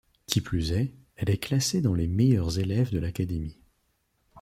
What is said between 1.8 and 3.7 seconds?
les meilleurs élèves de l’académie.